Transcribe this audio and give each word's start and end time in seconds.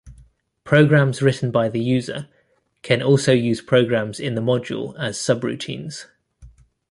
Programs 0.63 1.21
written 1.21 1.51
by 1.51 1.69
the 1.69 1.79
user 1.79 2.27
can 2.81 3.03
also 3.03 3.33
use 3.33 3.61
programs 3.61 4.19
in 4.19 4.33
the 4.33 4.41
module 4.41 4.97
as 4.97 5.15
subroutines. 5.19 6.07